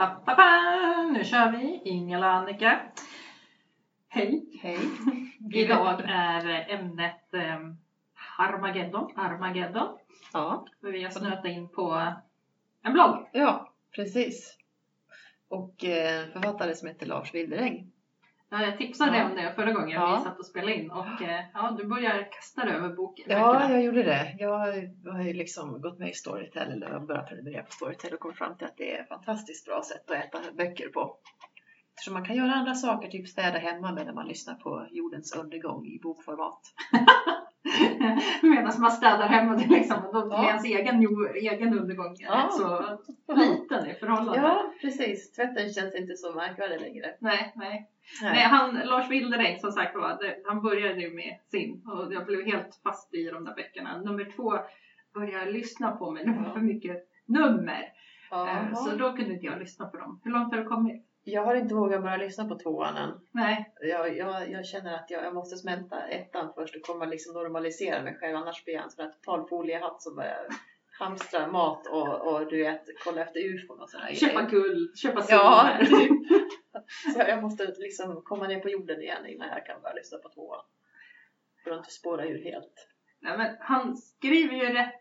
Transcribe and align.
Pa, 0.00 0.06
pa, 0.06 0.34
pa. 0.34 0.48
Nu 1.12 1.24
kör 1.24 1.52
vi! 1.52 1.80
Ingela 1.84 2.26
och 2.26 2.32
Annika. 2.34 2.80
Hej! 4.08 4.44
Hej. 4.62 4.78
Idag 5.54 6.00
är 6.08 6.70
ämnet 6.70 7.34
eh, 7.34 7.58
Armageddon. 8.38 9.12
Armageddon. 9.16 9.98
Ja, 10.32 10.66
För 10.80 10.92
vi 10.92 11.02
har 11.02 11.10
snöat 11.10 11.44
in 11.44 11.68
på 11.68 12.12
en 12.82 12.92
blogg. 12.92 13.28
ja 13.32 13.72
precis. 13.94 14.56
Och 15.48 15.84
eh, 15.84 16.26
författare 16.32 16.74
som 16.74 16.88
heter 16.88 17.06
Lars 17.06 17.34
Wilderäng. 17.34 17.92
Ja, 18.52 18.62
Jag 18.62 18.78
tipsade 18.78 19.18
Ja. 19.18 19.24
om 19.24 19.34
det 19.34 19.52
förra 19.56 19.72
gången 19.72 19.90
Ja. 20.00 20.16
vi 20.18 20.24
satt 20.24 20.38
och 20.38 20.46
spelade 20.46 20.74
in 20.74 20.90
och 20.90 21.22
eh, 21.22 21.44
ja, 21.54 21.74
du 21.78 21.84
börjar 21.86 22.28
kasta 22.32 22.64
dig 22.64 22.74
över 22.74 22.88
boken. 22.88 23.24
Ja, 23.28 23.70
jag 23.70 23.82
gjorde 23.82 24.02
det. 24.02 24.36
Jag 24.38 24.58
har 25.12 25.22
ju 25.22 25.32
liksom 25.32 25.80
gått 25.80 25.98
med 25.98 26.10
i 26.10 26.14
Storytel 26.14 26.72
eller 26.72 27.00
börjat 27.00 27.28
prenumerera 27.28 27.62
på 27.62 27.72
Storytel 27.72 28.14
och 28.14 28.20
kommit 28.20 28.38
fram 28.38 28.56
till 28.56 28.66
att 28.66 28.76
det 28.76 28.96
är 28.96 29.02
ett 29.02 29.08
fantastiskt 29.08 29.66
bra 29.66 29.82
sätt 29.82 30.10
att 30.10 30.16
äta 30.24 30.52
böcker 30.52 30.88
på. 30.88 31.16
Eftersom 31.94 32.14
man 32.14 32.24
kan 32.24 32.36
göra 32.36 32.52
andra 32.52 32.74
saker, 32.74 33.08
typ 33.08 33.28
städa 33.28 33.58
hemma 33.58 33.92
medan 33.92 34.14
man 34.14 34.28
lyssnar 34.28 34.54
på 34.54 34.86
jordens 34.90 35.36
undergång 35.36 35.86
i 35.86 35.98
bokformat. 36.02 36.60
Medan 38.42 38.72
man 38.80 38.90
städar 38.90 39.28
hemma, 39.28 39.56
det 39.56 39.66
liksom, 39.68 39.96
då 40.12 40.28
Ja. 40.30 40.48
ens 40.48 40.64
egen, 40.64 41.06
egen 41.34 41.78
undergång 41.78 42.16
Ja. 42.18 42.48
så 42.52 42.98
liten 43.34 43.90
i 43.90 43.94
förhållande. 43.94 44.40
Ja, 44.40 44.72
precis. 44.80 45.32
Tvätten 45.32 45.72
känns 45.72 45.94
inte 45.94 46.16
så 46.16 46.32
märkvärdig 46.34 46.80
längre. 46.80 47.06
Nej, 47.18 47.52
nej. 47.56 47.88
Nej, 48.22 48.42
han, 48.42 48.74
Lars 48.84 49.10
Wilderäng 49.10 49.58
som 49.60 49.72
sagt 49.72 49.94
var, 49.96 50.08
det- 50.08 50.36
han 50.46 50.62
började 50.62 50.94
nu 50.94 51.10
med 51.10 51.36
sin 51.50 51.82
och 51.86 52.12
jag 52.14 52.26
blev 52.26 52.44
helt 52.46 52.80
fast 52.82 53.14
i 53.14 53.24
de 53.30 53.44
där 53.44 53.54
böckerna. 53.54 54.00
Nummer 54.00 54.32
två 54.36 54.52
började 55.14 55.44
jag 55.44 55.52
lyssna 55.54 55.90
på 55.92 56.10
men 56.10 56.26
det 56.32 56.38
var 56.42 56.52
för 56.54 56.60
mycket 56.60 56.96
nummer. 57.26 57.84
Ja. 58.30 58.48
Eh, 58.50 58.74
Så 58.74 58.96
då 58.96 59.12
kunde 59.12 59.32
inte 59.34 59.46
jag 59.46 59.58
lyssna 59.58 59.86
på 59.86 59.96
dem. 59.96 60.20
Hur 60.24 60.30
långt 60.30 60.54
har 60.54 60.60
du 60.62 60.68
kommit? 60.68 61.06
Jag 61.24 61.44
har 61.44 61.54
inte 61.54 61.74
vågat 61.74 62.02
börja 62.02 62.16
lyssna 62.16 62.48
på 62.48 62.58
tvåan 62.58 62.96
än. 62.96 63.20
Nej, 63.32 63.74
Jag, 63.80 64.16
jag, 64.16 64.50
jag 64.50 64.66
känner 64.66 64.94
att 64.94 65.10
jag, 65.10 65.24
jag 65.24 65.34
måste 65.34 65.56
smälta 65.56 66.06
ettan 66.08 66.52
först 66.54 66.76
och 66.76 66.82
komma 66.82 67.04
liksom 67.04 67.34
normalisera 67.34 68.02
mig 68.02 68.14
själv. 68.20 68.36
Annars 68.36 68.64
blir 68.64 68.74
jag 68.74 68.84
en 68.84 68.90
sån 68.90 69.04
här 69.04 69.12
total 69.12 69.48
foliehatt 69.48 70.02
som 70.02 70.16
börjar 70.16 70.46
hamstra 70.98 71.46
mat 71.46 71.86
och, 71.86 72.26
och 72.32 72.46
du 72.50 72.62
vet, 72.62 72.82
kolla 73.04 73.22
efter 73.22 73.40
ufon 73.40 73.80
och 73.80 73.90
sådär 73.90 74.14
köpa 74.14 74.42
guld, 74.42 74.96
köpa 74.98 75.24
Ja, 75.28 75.76
silver. 75.80 75.98
typ. 75.98 76.10
Så 77.14 77.20
jag 77.20 77.42
måste 77.42 77.74
liksom 77.78 78.22
komma 78.22 78.46
ner 78.46 78.60
på 78.60 78.68
jorden 78.68 79.02
igen 79.02 79.26
innan 79.26 79.48
jag 79.48 79.66
kan 79.66 79.82
börja 79.82 79.94
lyssna 79.94 80.18
på 80.18 80.28
tvåan. 80.28 80.64
För 81.64 81.70
att 81.70 81.78
inte 81.78 81.90
spåra 81.90 82.24
ur 82.26 82.44
helt. 82.44 82.88
Nej, 83.20 83.38
men 83.38 83.56
han 83.60 83.96
skriver 83.96 84.54
ju 84.54 84.72
rätt 84.72 85.00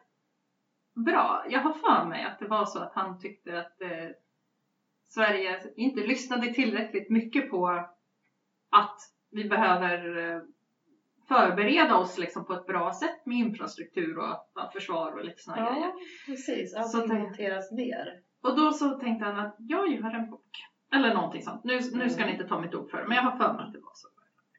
bra. 1.06 1.46
Jag 1.50 1.60
har 1.60 1.74
för 1.74 2.06
mig 2.06 2.24
att 2.24 2.40
det 2.40 2.48
var 2.48 2.66
så 2.66 2.80
att 2.80 2.94
han 2.94 3.20
tyckte 3.20 3.60
att 3.60 3.82
eh, 3.82 4.10
Sverige 5.10 5.60
inte 5.76 6.00
lyssnade 6.02 6.54
tillräckligt 6.54 7.10
mycket 7.10 7.50
på 7.50 7.68
att 8.72 8.98
vi 9.32 9.50
behöver 9.50 10.18
eh, 10.36 10.42
förbereda 11.28 11.96
oss 11.98 12.18
liksom 12.18 12.46
på 12.46 12.54
ett 12.54 12.66
bra 12.66 12.94
sätt 12.94 13.26
med 13.26 13.38
infrastruktur 13.38 14.18
och 14.18 14.52
ja, 14.56 14.70
försvar 14.74 15.12
och 15.12 15.26
lite 15.26 15.42
sådana 15.42 15.72
grejer. 15.72 15.86
Ja, 15.88 15.94
precis. 16.26 16.74
Så 16.74 16.98
Allting 16.98 17.16
det- 17.18 17.24
monteras 17.24 17.72
ner. 17.72 18.20
Och 18.44 18.56
då 18.56 18.72
så 18.72 18.90
tänkte 18.90 19.26
han 19.26 19.46
att 19.46 19.56
jag 19.60 19.88
gör 19.94 20.14
en 20.16 20.30
bok. 20.30 20.50
Eller 20.94 21.14
någonting 21.14 21.42
sånt. 21.44 21.64
Nu, 21.64 21.80
nu 21.94 22.10
ska 22.10 22.26
ni 22.26 22.32
inte 22.32 22.48
ta 22.48 22.62
mitt 22.62 22.76
ord 22.76 22.90
för 22.92 22.98
det, 22.98 23.08
men 23.08 23.16
jag 23.18 23.24
har 23.24 23.38
för 23.38 23.54
mig 23.54 23.66
att 23.66 23.74
det 23.74 23.80
var 23.80 23.92
så. 23.94 24.08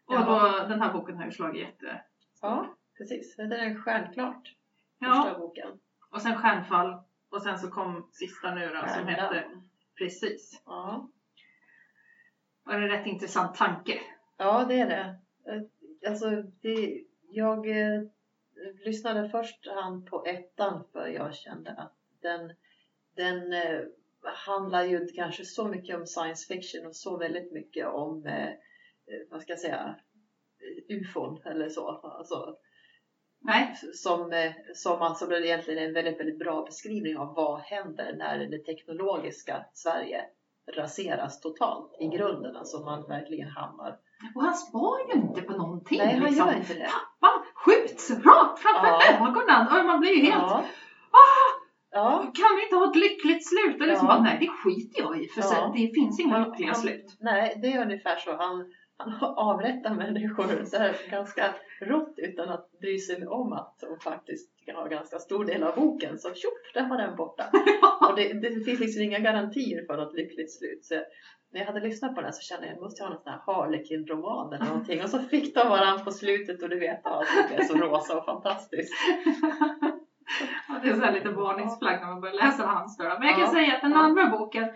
Och 0.06 0.14
Ja. 0.14 0.24
då, 0.62 0.68
den 0.68 0.80
här 0.82 0.92
boken 0.92 1.16
har 1.16 1.24
ju 1.24 1.30
slagit 1.32 1.62
jätte... 1.62 2.02
Ja, 2.42 2.74
precis. 2.98 3.36
Det 3.36 3.42
är 3.56 3.74
stjärnklart. 3.82 4.54
Ja, 4.98 5.14
Första 5.14 5.38
boken. 5.38 5.68
och 6.10 6.22
sen 6.22 6.36
Stjärnfall. 6.38 7.02
Och 7.30 7.42
sen 7.42 7.58
så 7.58 7.70
kom 7.70 8.08
sista 8.12 8.54
nu 8.54 8.68
då 8.68 8.88
som 8.88 9.06
hette 9.06 9.44
Precis. 10.00 10.62
Ja. 10.66 11.10
Var 12.64 12.78
det 12.78 12.84
en 12.84 12.90
rätt 12.90 13.06
intressant 13.06 13.54
tanke? 13.56 14.00
Ja, 14.36 14.64
det 14.64 14.80
är 14.80 14.88
det. 14.88 15.16
Eh, 15.52 15.62
Alltså, 16.10 16.42
det, 16.60 17.04
jag 17.30 17.68
eh, 17.68 18.02
lyssnade 18.84 19.28
först 19.28 19.66
hand 19.66 20.06
på 20.06 20.24
ettan 20.26 20.84
för 20.92 21.06
jag 21.06 21.34
kände 21.34 21.70
att 21.70 21.96
den, 22.20 22.52
den 23.16 23.52
eh, 23.52 23.80
handlar 24.22 24.84
ju 24.84 24.96
inte 24.96 25.12
kanske 25.12 25.44
så 25.44 25.68
mycket 25.68 25.96
om 25.96 26.06
science 26.06 26.54
fiction 26.54 26.86
och 26.86 26.96
så 26.96 27.16
väldigt 27.16 27.52
mycket 27.52 27.86
om, 27.86 28.26
eh, 28.26 28.48
eh, 28.48 29.20
vad 29.30 29.42
ska 29.42 29.52
jag 29.52 29.60
säga, 29.60 29.96
ufon 30.88 31.42
eller 31.44 31.68
så. 31.68 31.88
Alltså, 31.88 32.56
Nej. 33.42 33.74
som, 33.94 34.32
eh, 34.32 34.52
som 34.74 35.02
alltså 35.02 35.32
egentligen 35.32 35.84
en 35.88 35.92
väldigt, 35.94 36.20
väldigt 36.20 36.38
bra 36.38 36.64
beskrivning 36.64 37.16
av 37.18 37.34
vad 37.34 37.60
händer 37.60 38.14
när 38.18 38.38
det 38.38 38.58
teknologiska 38.58 39.64
Sverige 39.74 40.24
raseras 40.76 41.40
totalt 41.40 41.96
i 42.00 42.06
grunden. 42.08 42.56
Alltså 42.56 42.78
man 42.84 43.08
verkligen 43.08 43.48
hamnar 43.48 43.96
Och 44.34 44.42
han 44.42 44.54
spar 44.54 44.98
ju 45.08 45.20
inte 45.20 45.42
på 45.42 45.52
någonting. 45.52 45.98
Nej, 45.98 46.14
han 46.16 46.24
liksom. 46.26 46.46
gör 46.46 46.56
inte 46.56 46.74
det. 46.74 46.88
Pappan 47.20 47.44
skjuts 47.54 48.10
rakt 48.10 48.58
framför 48.58 48.86
Ja. 48.86 49.26
ögonen 49.28 49.78
och 49.80 49.86
man 49.86 50.00
blir 50.00 50.10
ju 50.14 50.22
helt... 50.22 50.42
Ja. 50.42 50.64
Ah, 51.10 51.50
Ja. 51.92 52.18
kan 52.22 52.56
vi 52.56 52.62
inte 52.64 52.76
ha 52.76 52.90
ett 52.90 52.96
lyckligt 52.96 53.48
slut? 53.48 53.80
Och 53.80 53.86
liksom 53.86 54.06
Ja. 54.08 54.14
bara, 54.14 54.22
nej 54.22 54.36
det 54.40 54.48
skiter 54.48 55.02
jag 55.02 55.22
i 55.24 55.28
för 55.28 55.40
Ja. 55.40 55.72
det 55.76 55.94
finns 55.94 56.20
inga 56.20 56.38
lyckliga 56.46 56.68
han- 56.72 56.80
slut. 56.82 57.16
Nej, 57.20 57.58
det 57.62 57.72
är 57.72 57.82
ungefär 57.82 58.16
så. 58.16 58.36
Han, 58.36 58.72
han 59.00 59.34
avrättar 59.36 59.94
människor 59.94 60.64
så 60.64 60.76
här 60.78 60.96
ganska 61.10 61.54
rått 61.80 62.14
utan 62.16 62.48
att 62.48 62.70
bry 62.80 62.98
sig 62.98 63.26
om 63.26 63.52
att 63.52 63.78
de 63.80 64.00
faktiskt 64.00 64.50
har 64.74 64.88
ganska 64.88 65.18
stor 65.18 65.44
del 65.44 65.62
av 65.62 65.74
boken. 65.74 66.18
Så 66.18 66.34
tjopp, 66.34 66.74
där 66.74 66.88
var 66.88 66.96
den 66.98 67.16
borta. 67.16 67.44
Och 68.10 68.16
det, 68.16 68.32
det 68.32 68.64
finns 68.64 68.80
liksom 68.80 69.02
inga 69.02 69.18
garantier 69.18 69.86
för 69.86 69.96
något 69.96 70.14
lyckligt 70.14 70.52
slut. 70.52 70.84
Så 70.84 70.94
när 71.52 71.60
jag 71.60 71.66
hade 71.66 71.80
lyssnat 71.80 72.14
på 72.14 72.20
den 72.20 72.32
så 72.32 72.40
kände 72.42 72.66
jag 72.66 72.72
att 72.72 72.76
jag 72.76 72.82
måste 72.84 73.02
ha 73.04 73.10
någon 73.10 73.22
sån 73.22 73.32
här 73.32 73.40
Harlequin-roman 73.46 74.52
eller 74.52 74.64
någonting. 74.66 75.02
Och 75.02 75.10
så 75.10 75.18
fick 75.18 75.54
de 75.54 75.68
varandra 75.68 76.04
på 76.04 76.10
slutet 76.10 76.62
och 76.62 76.68
du 76.68 76.78
vet, 76.78 77.06
allt 77.06 77.28
är 77.54 77.62
så 77.64 77.74
rosa 77.76 78.18
och 78.18 78.24
fantastiskt. 78.24 78.92
Ja, 80.68 80.74
det 80.82 80.88
är 80.88 80.94
så 80.94 81.10
lite 81.12 81.28
varningsflagg 81.28 82.00
när 82.00 82.06
man 82.06 82.20
börjar 82.20 82.34
läsa 82.34 82.66
hans 82.66 82.96
då. 82.96 83.04
Men 83.04 83.26
jag 83.28 83.36
kan 83.36 83.44
Ja. 83.44 83.50
säga 83.52 83.74
att 83.76 83.82
den 83.82 83.92
andra 83.94 84.26
boken 84.26 84.68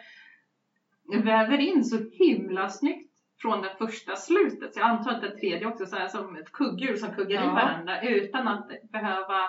väver 1.24 1.58
in 1.58 1.84
så 1.84 1.96
himla 2.12 2.68
snyggt 2.68 3.13
från 3.39 3.62
det 3.62 3.75
första 3.78 4.17
slutet. 4.17 4.75
Så 4.75 4.81
jag 4.81 4.87
antar 4.89 5.11
att 5.11 5.21
den 5.22 5.39
tredje 5.39 5.67
också 5.67 5.87
så 5.87 5.97
här 5.97 6.09
som 6.09 6.37
ett 6.37 6.53
kugghjul 6.53 6.99
som 6.99 7.11
kuggar 7.15 7.43
i 7.43 7.47
Ja. 7.47 7.53
varandra 7.53 8.03
utan 8.03 8.49
att 8.49 8.69
behöva 8.93 9.41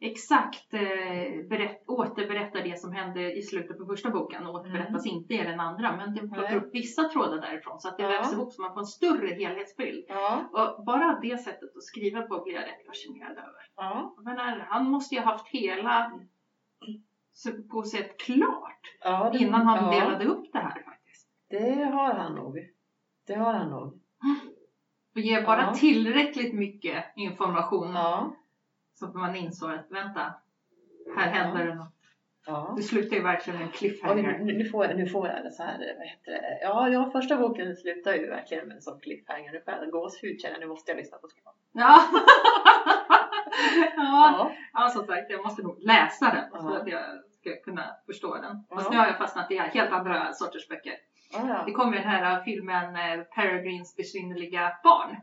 exakt 0.00 0.74
eh, 0.74 1.44
berätt, 1.48 1.84
återberätta 1.86 2.60
det 2.62 2.78
som 2.80 2.92
hände 2.92 3.32
i 3.38 3.42
slutet 3.42 3.78
på 3.78 3.84
första 3.86 4.10
boken. 4.10 4.46
Återberättas 4.46 5.06
inte 5.06 5.34
i 5.34 5.36
den 5.44 5.60
andra 5.60 5.96
men 5.96 6.14
det 6.14 6.20
plockar 6.20 6.42
Nej. 6.42 6.56
upp 6.56 6.74
vissa 6.74 7.08
trådar 7.08 7.40
därifrån 7.40 7.80
så 7.80 7.88
att 7.88 7.96
det 7.96 8.02
Ja. 8.02 8.08
vävs 8.08 8.32
ihop 8.32 8.52
så 8.52 8.62
man 8.62 8.72
får 8.72 8.80
en 8.80 8.86
större 8.86 9.34
helhetsbild. 9.34 10.04
Ja, 10.08 10.44
Och 10.52 10.84
bara 10.84 11.18
det 11.22 11.38
sättet 11.42 11.76
att 11.76 11.82
skriva 11.82 12.22
på 12.22 12.42
blir 12.44 12.54
jag 12.54 12.62
rätt 12.64 12.86
fascinerad 12.86 13.30
över. 13.32 13.62
ja, 13.76 14.14
menar, 14.24 14.66
han 14.70 14.84
måste 14.90 15.14
ju 15.14 15.20
ha 15.20 15.32
haft 15.32 15.48
hela 15.48 16.12
på 17.70 17.82
sätt 17.82 18.16
klart 18.20 18.80
ja 19.04 19.30
det- 19.32 19.38
innan 19.38 19.66
han 19.66 19.90
delade 19.90 20.24
upp 20.24 20.52
det 20.52 20.58
här. 20.58 20.84
Det 21.52 21.84
har 21.84 22.14
han 22.14 22.34
nog. 22.34 22.58
Det 23.26 23.34
har 23.34 23.52
han 23.52 23.70
nog. 23.70 24.00
Och 25.14 25.20
ger 25.20 25.42
bara 25.42 25.60
Ja. 25.60 25.74
tillräckligt 25.74 26.54
mycket 26.54 27.04
information 27.16 27.92
Ja, 27.94 28.36
så 28.94 29.06
att 29.06 29.14
man 29.14 29.36
insåg 29.36 29.70
att 29.70 29.90
vänta, 29.90 30.34
här 31.16 31.30
händer 31.30 31.66
det 31.66 31.74
något. 31.74 31.94
ja. 32.46 32.72
Det 32.76 32.82
slutar 32.82 33.16
ju 33.16 33.22
verkligen 33.22 33.58
med 33.58 33.66
en 33.66 33.72
cliffhanger. 33.72 34.38
nu, 34.38 34.52
nu, 34.58 34.64
får 34.64 34.86
jag, 34.86 34.96
nu 34.96 35.06
får 35.06 35.28
jag 35.28 35.44
det 35.44 35.50
så 35.52 35.62
här, 35.62 35.78
vad 35.98 36.06
heter 36.06 36.32
det? 36.32 36.58
Ja, 36.62 36.88
ja, 36.88 37.10
första 37.10 37.36
boken 37.36 37.76
slutar 37.76 38.14
ju 38.14 38.28
verkligen 38.28 38.68
med 38.68 38.74
en 38.76 38.82
sån 38.82 39.00
cliffhanger. 39.00 39.52
Nu 39.52 39.60
får 39.60 39.74
jag 39.74 39.90
gåshud 39.90 40.40
känner 40.40 40.58
nu 40.60 40.66
måste 40.66 40.90
jag 40.90 40.96
lyssna 40.98 41.18
på 41.18 41.28
tvåan. 41.28 41.54
Ja. 41.72 42.02
ja. 43.96 44.34
Ja, 44.36 44.52
ja, 44.72 44.88
som 44.88 45.06
sagt, 45.06 45.30
jag 45.30 45.44
måste 45.44 45.62
nog 45.62 45.76
läsa 45.80 46.30
den 46.34 46.60
så 46.62 46.68
Ja. 46.70 46.76
att 46.80 46.88
jag 46.88 47.02
ska 47.40 47.56
kunna 47.64 47.96
förstå 48.06 48.34
den. 48.34 48.64
Ja. 48.70 48.76
Fast 48.76 48.90
nu 48.90 48.96
har 48.96 49.06
jag 49.06 49.18
fastnat 49.18 49.50
i 49.50 49.56
helt 49.58 49.92
andra 49.92 50.32
sorters 50.32 50.68
böcker. 50.68 50.94
Ja, 51.32 51.62
Det 51.66 51.72
kom 51.72 51.92
ju 51.92 51.98
den 51.98 52.08
här 52.08 52.42
filmen 52.42 52.96
eh, 52.96 53.24
Peregrines 53.24 53.96
besynnerliga 53.96 54.72
barn. 54.84 55.16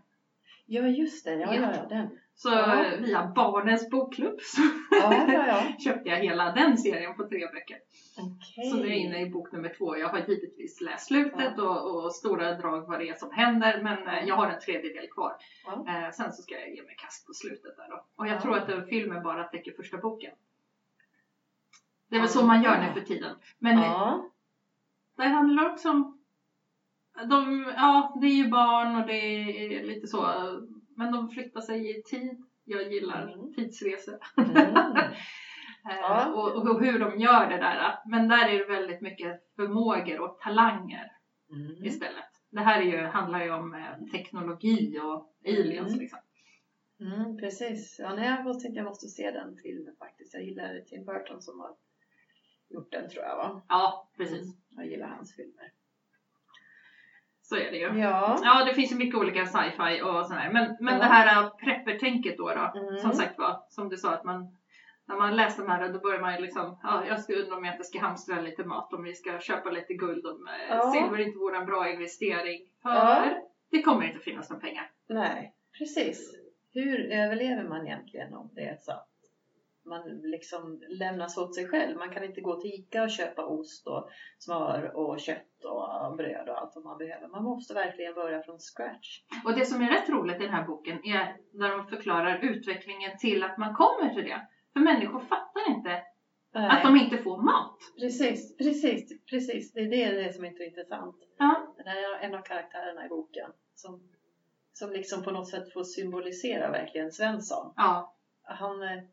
ja 0.66 0.82
just 0.82 1.26
det. 1.26 1.34
Ja, 1.34 1.54
Ja. 1.56 1.62
ja, 1.76 1.86
den. 1.90 2.10
Så 2.36 2.50
Ja. 2.50 2.84
eh, 2.86 3.00
via 3.00 3.28
Barnens 3.36 3.90
bokklubb 3.90 4.40
så 4.42 4.62
Ja, 4.92 5.64
köpte 5.80 6.10
jag 6.10 6.18
hela 6.18 6.52
den 6.52 6.78
serien 6.78 7.16
på 7.16 7.28
tre 7.28 7.40
böcker. 7.54 7.78
Okej. 8.18 8.70
Så 8.70 8.76
nu 8.78 8.84
är 8.86 8.88
jag 8.90 8.98
inne 8.98 9.22
i 9.22 9.30
bok 9.30 9.52
nummer 9.52 9.74
två. 9.78 9.98
Jag 9.98 10.10
har 10.10 10.20
givetvis 10.20 10.82
läst 10.82 11.08
slutet 11.08 11.60
och, 11.60 11.96
och 12.06 12.16
stora 12.16 12.54
drag 12.54 12.88
vad 12.88 13.00
det 13.00 13.10
är 13.10 13.14
som 13.16 13.32
händer 13.32 13.82
men 13.84 14.08
eh, 14.08 14.28
jag 14.28 14.36
har 14.36 14.48
en 14.50 14.60
tredjedel 14.60 15.08
kvar. 15.08 15.36
Eh, 15.88 16.12
sen 16.12 16.34
så 16.34 16.42
ska 16.42 16.60
jag 16.60 16.70
ge 16.76 16.84
mig 16.84 16.96
kast 16.98 17.28
på 17.28 17.34
slutet 17.34 17.78
där 17.78 17.90
då. 17.90 18.06
Och 18.16 18.28
jag 18.28 18.36
Ja. 18.36 18.42
tror 18.42 18.58
att 18.58 18.68
den 18.68 18.86
filmen 18.86 19.24
bara 19.24 19.44
täcker 19.44 19.72
första 19.72 19.98
boken. 19.98 20.32
Det 22.10 22.16
är 22.16 22.20
väl 22.20 22.30
så 22.30 22.46
man 22.46 22.64
gör 22.64 22.82
nu 22.82 22.94
för 22.94 23.02
tiden. 23.08 23.36
Men 23.60 23.78
det 25.24 25.30
handlar 25.30 25.71
också 25.71 25.89
om 25.89 26.16
de, 27.30 27.74
ja, 27.77 28.18
det 28.21 28.27
är 28.27 28.36
ju 28.44 28.48
barn 28.50 28.95
och 29.01 29.07
det 29.07 29.13
är 29.75 29.83
lite 29.83 30.07
så. 30.07 30.25
Men 30.98 31.12
de 31.12 31.30
flyttar 31.30 31.62
sig 31.62 32.00
i 32.00 32.04
tid. 32.04 32.44
Jag 32.66 32.94
gillar 32.94 33.33
Mm. 33.33 33.54
tidsresor. 33.54 34.18
mm. 34.38 34.75
Eh, 35.89 35.95
Ja. 36.01 36.33
och, 36.33 36.56
och 36.71 36.81
hur 36.86 37.00
de 37.00 37.19
gör 37.19 37.50
det 37.50 37.57
där. 37.57 38.00
Men 38.06 38.27
där 38.27 38.48
är 38.50 38.57
det 38.60 38.66
väldigt 38.74 39.01
mycket 39.01 39.42
förmågor 39.56 40.19
och 40.19 40.39
talanger 40.39 41.12
Mm. 41.51 41.86
istället. 41.86 42.25
Det 42.51 42.60
här 42.60 42.81
är 42.81 42.86
ju, 42.86 42.98
handlar 42.98 43.44
ju 43.44 43.51
om 43.51 43.74
eh, 43.74 44.12
teknologi 44.12 45.00
och 45.04 45.33
aliens 45.45 45.88
Mm. 45.94 46.00
liksom. 46.00 46.19
Mm, 47.00 47.38
precis. 47.38 48.00
Ja, 48.00 48.16
nej, 48.16 48.25
jag 48.45 48.60
tänkte 48.60 48.77
jag 48.80 48.86
måste 48.86 49.07
se 49.07 49.31
den 49.31 49.56
filmen 49.63 49.95
faktiskt. 50.00 50.33
Jag 50.33 50.44
gillar 50.44 50.80
Tim 50.86 51.06
Burton 51.06 51.42
som 51.42 51.60
har 51.60 51.71
gjort 52.69 52.92
den 52.92 53.10
tror 53.10 53.24
jag 53.25 53.36
va? 53.38 53.62
Ja, 53.69 54.10
precis. 54.18 54.56
Jag 54.69 54.86
gillar 54.86 55.07
hans 55.07 55.36
filmer. 55.36 55.71
Så 57.42 57.56
är 57.56 57.71
det 57.71 57.77
ju. 57.77 58.00
Ja. 58.00 58.39
Ja, 58.44 58.63
det 58.66 58.74
finns 58.74 58.92
ju 58.92 58.95
mycket 58.95 59.19
olika 59.19 59.45
sci-fi 59.45 60.01
och 60.01 60.25
sådär. 60.25 60.50
Men, 60.54 60.77
men 60.80 60.94
Ja. 60.94 61.00
det 61.00 61.06
här 61.06 61.44
äh, 61.44 61.50
prepper-tänket 61.56 62.38
då, 62.38 62.48
då 62.54 62.80
Mm. 62.80 62.98
som 63.00 63.13
sagt 63.13 63.38
var, 63.38 63.63
som 63.69 63.89
du 63.89 63.98
sa 63.98 64.12
att 64.13 64.24
man 64.24 64.56
när 65.07 65.16
man 65.16 65.36
läser 65.36 65.63
de 65.63 65.69
här 65.71 65.89
då 65.94 66.00
börjar 66.00 66.21
man 66.21 66.36
ju 66.36 66.42
liksom, 66.42 66.80
ja, 66.83 67.06
jag 67.07 67.19
ska 67.19 67.33
undra 67.33 67.56
om 67.56 67.66
jag 67.66 67.74
inte 67.74 67.83
ska 67.83 68.00
hamstra 68.00 68.42
lite 68.42 68.63
mat, 68.63 68.94
om 68.94 69.04
vi 69.04 69.13
ska 69.16 69.39
köpa 69.39 69.69
lite 69.69 69.94
guld, 69.94 70.25
om 70.25 70.48
eh, 70.48 70.75
Ja. 70.75 70.92
silver 70.92 71.18
inte 71.19 71.38
vore 71.39 71.57
en 71.57 71.66
bra 71.66 71.89
investering. 71.89 72.60
För 72.81 72.89
Ja. 72.89 73.25
det 73.71 73.81
kommer 73.81 74.06
inte 74.07 74.19
finnas 74.19 74.50
några 74.50 74.62
pengar. 74.62 74.92
Nej, 75.07 75.54
precis. 75.77 76.36
Hur 76.74 77.12
överlever 77.12 77.63
man 77.63 77.88
egentligen 77.88 78.33
om 78.33 78.50
det 78.54 78.62
är 78.62 78.77
så 78.81 78.92
man 79.90 80.02
liksom 80.08 80.84
lämnas 80.90 81.38
åt 81.38 81.56
sig 81.56 81.68
själv? 81.68 81.98
Man 81.98 82.10
kan 82.14 82.24
inte 82.24 82.42
gå 82.42 82.62
till 82.62 82.72
ICA 82.74 83.04
och 83.04 83.10
köpa 83.10 83.46
ost 83.46 83.88
och 83.88 84.10
smör 84.40 84.92
och 84.96 85.20
kött 85.20 85.64
och 85.64 86.16
bröd 86.18 86.50
och 86.50 86.58
allt 86.62 86.76
vad 86.76 86.84
man 86.84 86.98
behöver. 86.98 87.28
Man 87.28 87.44
måste 87.44 87.74
verkligen 87.74 88.14
börja 88.14 88.42
från 88.44 88.60
scratch. 88.60 89.22
Och 89.46 89.54
det 89.54 89.66
som 89.66 89.82
är 89.82 89.90
rätt 89.90 90.10
roligt 90.10 90.36
i 90.42 90.44
den 90.44 90.54
här 90.54 90.68
boken 90.68 91.06
är 91.06 91.38
när 91.54 91.70
de 91.78 91.88
förklarar 91.88 92.40
utvecklingen 92.44 93.18
till 93.18 93.44
att 93.44 93.58
man 93.58 93.76
kommer 93.76 94.14
till 94.14 94.24
det. 94.24 94.48
För 94.74 94.80
människor 94.80 95.20
fattar 95.20 95.70
inte 95.70 96.02
Nej. 96.54 96.70
att 96.70 96.84
de 96.84 96.98
inte 96.98 97.18
får 97.18 97.38
mat. 97.38 97.78
Precis, 98.00 98.58
precis, 98.58 99.26
precis. 99.26 99.74
Det 99.74 99.80
är 99.80 99.90
det, 99.90 100.24
det 100.24 100.34
som 100.34 100.46
är 100.46 100.52
så 100.52 100.64
intressant. 100.64 101.16
Ja, 101.38 101.76
Det 101.78 101.90
är 101.90 102.20
en 102.20 102.36
av 102.36 102.42
karaktärerna 102.42 103.06
i 103.06 103.10
boken 103.10 103.52
som, 103.76 104.10
som 104.74 104.92
liksom 104.92 105.24
på 105.24 105.32
något 105.32 105.50
sätt 105.50 105.74
får 105.74 105.84
symbolisera 105.84 106.72
verkligen 106.72 107.12
Svensson. 107.12 107.74
ja, 107.76 108.16
Han, 108.44 108.84
eh, 108.84 109.04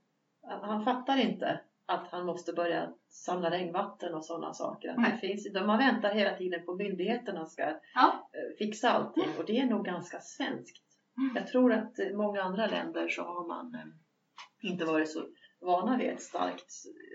han 0.49 0.85
fattar 0.85 1.17
inte 1.17 1.61
att 1.87 2.09
han 2.09 2.27
måste 2.27 2.53
börja 2.53 2.93
samla 3.09 3.51
regnvatten 3.51 4.15
och 4.15 4.25
sådana 4.25 4.55
saker. 4.55 4.89
Att 4.89 4.97
det 4.97 5.03
Nej. 5.03 5.19
finns, 5.19 5.53
de 5.53 5.67
man 5.67 5.79
väntar 5.79 6.15
hela 6.15 6.37
tiden 6.37 6.67
på 6.67 6.75
myndigheterna 6.75 7.47
ska 7.47 7.63
ja. 7.95 8.31
eh, 8.33 8.57
fixa 8.59 8.91
allting 8.91 9.29
och 9.39 9.45
det 9.47 9.59
är 9.59 9.67
nog 9.67 9.85
ganska 9.85 10.21
svenskt. 10.21 10.83
Mm. 11.19 11.37
Jag 11.37 11.47
tror 11.47 11.73
att 11.73 11.99
i 11.99 12.13
många 12.15 12.43
andra 12.43 12.67
länder 12.67 13.09
så 13.09 13.23
har 13.23 13.47
man 13.49 13.75
eh, 13.75 14.71
inte 14.71 14.85
varit 14.85 15.11
så 15.11 15.27
vana 15.61 15.97
vid 15.99 16.11
ett 16.11 16.23
starkt 16.23 16.73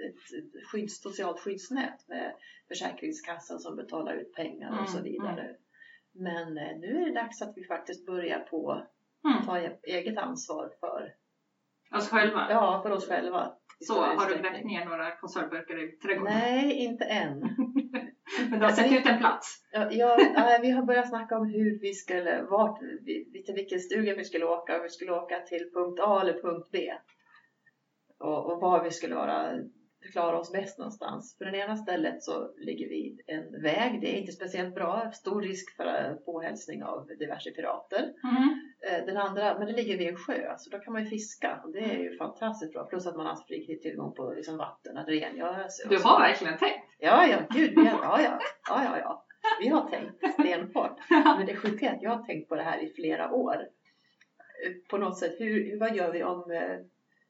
ett 0.07 0.65
skydds, 0.71 1.01
socialt 1.01 1.39
skyddsnät 1.39 2.07
med 2.07 2.33
Försäkringskassan 2.67 3.59
som 3.59 3.75
betalar 3.75 4.13
ut 4.13 4.33
pengar 4.33 4.81
och 4.81 4.89
så 4.89 4.97
Mm, 4.97 5.11
vidare. 5.11 5.55
Men 6.13 6.57
eh, 6.57 6.77
nu 6.79 7.01
är 7.01 7.05
det 7.05 7.13
dags 7.13 7.41
att 7.41 7.57
vi 7.57 7.63
faktiskt 7.63 8.05
börjar 8.05 8.39
på 8.39 8.81
Mm. 9.25 9.45
ta 9.45 9.59
e- 9.59 9.77
eget 9.83 10.17
ansvar 10.17 10.71
för, 10.79 11.13
Oss 11.95 12.09
själva. 12.09 12.47
ja, 12.49 12.81
för 12.83 12.91
oss 12.91 13.07
själva. 13.07 13.53
Så 13.79 14.01
har 14.01 14.29
du 14.29 14.41
grävt 14.41 14.65
ner 14.65 14.85
några 14.85 15.15
konservburkar 15.15 15.83
i 15.83 15.91
trädgården? 15.91 16.33
Nej, 16.33 16.73
inte 16.73 17.05
än. 17.05 17.39
Men 18.49 18.59
du 18.59 18.65
har 18.65 18.71
sett 18.71 18.91
ut 18.91 19.05
en 19.05 19.17
plats? 19.17 19.63
Ja, 19.71 19.91
ja, 19.91 20.59
vi 20.61 20.71
har 20.71 20.83
börjat 20.83 21.09
snacka 21.09 21.37
om 21.37 21.45
hur 21.45 21.79
vi 21.79 21.93
skulle, 21.93 22.41
vart, 22.41 22.79
till 23.45 23.53
vilken 23.55 23.79
stuga 23.79 24.15
vi 24.15 24.23
skulle 24.23 24.45
åka, 24.45 24.75
om 24.75 24.83
vi 24.83 24.89
skulle 24.89 25.11
åka 25.11 25.39
till 25.39 25.71
punkt 25.73 25.99
A 25.99 26.21
eller 26.21 26.41
punkt 26.41 26.69
B. 26.71 26.93
Och, 28.19 28.51
och 28.51 28.61
var 28.61 28.83
vi 28.83 28.91
skulle 28.91 29.15
vara, 29.15 29.51
klara 30.07 30.39
oss 30.39 30.51
bäst 30.51 30.77
någonstans. 30.77 31.37
För 31.37 31.45
det 31.45 31.57
ena 31.57 31.77
stället 31.77 32.23
så 32.23 32.51
ligger 32.57 32.89
vi 32.89 33.17
en 33.27 33.61
väg, 33.61 34.01
det 34.01 34.15
är 34.15 34.19
inte 34.19 34.31
speciellt 34.31 34.75
bra, 34.75 35.11
stor 35.13 35.41
risk 35.41 35.75
för 35.75 36.09
eh, 36.09 36.13
påhälsning 36.15 36.83
av 36.83 37.07
diverse 37.19 37.51
pirater. 37.51 38.13
Mm. 38.23 38.59
Eh, 38.87 39.05
Den 39.05 39.17
andra, 39.17 39.57
men 39.57 39.67
det 39.67 39.73
ligger 39.73 39.97
vid 39.97 40.07
en 40.07 40.15
sjö, 40.17 40.55
så 40.57 40.69
då 40.69 40.79
kan 40.79 40.93
man 40.93 41.03
ju 41.03 41.09
fiska 41.09 41.61
och 41.63 41.71
det 41.71 41.79
är 41.79 41.97
ju 41.97 42.17
fantastiskt 42.17 42.73
bra. 42.73 42.85
Plus 42.85 43.07
att 43.07 43.15
man 43.15 43.25
har 43.25 43.35
fri 43.35 43.79
tillgång 43.81 44.13
på 44.15 44.33
liksom, 44.33 44.57
vatten 44.57 44.97
att 44.97 45.07
rengöra 45.07 45.69
sig. 45.69 45.85
Du 45.89 45.97
har 45.97 46.19
verkligen 46.19 46.57
tänkt? 46.57 46.85
Ja, 46.99 47.27
ja, 47.27 47.37
gud, 47.49 47.71
vi 47.75 47.85
har, 47.85 48.03
ja, 48.03 48.21
ja, 48.21 48.39
ja, 48.69 48.83
ja, 48.83 48.97
ja. 48.99 49.25
Vi 49.59 49.67
har 49.67 49.89
tänkt 49.89 50.33
stenhårt. 50.33 50.97
Men 51.09 51.45
det 51.45 51.55
sjuka 51.55 51.89
är 51.89 51.95
att 51.95 52.01
jag 52.01 52.11
har 52.11 52.23
tänkt 52.23 52.49
på 52.49 52.55
det 52.55 52.63
här 52.63 52.83
i 52.83 52.93
flera 52.93 53.31
år. 53.31 53.55
Eh, 54.65 54.71
På 54.89 54.97
något 54.97 55.17
sätt, 55.17 55.35
hur, 55.39 55.79
vad 55.79 55.95
gör 55.95 56.11
vi 56.11 56.23
om, 56.23 56.43